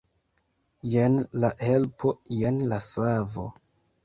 Jen 0.93 1.19
la 1.43 1.51
helpo, 1.67 2.15
jen 2.39 2.59
la 2.73 2.81
savo! 2.89 3.47